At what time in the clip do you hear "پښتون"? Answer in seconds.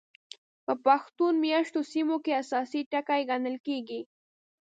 0.85-1.33